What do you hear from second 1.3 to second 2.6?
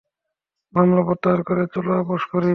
করে চলো আপস করি।